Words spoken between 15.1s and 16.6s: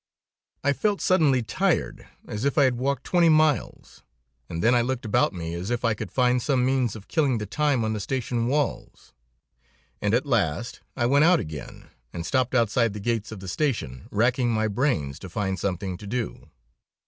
to find something to do.